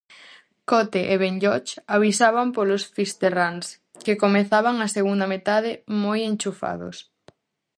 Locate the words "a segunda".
4.79-5.25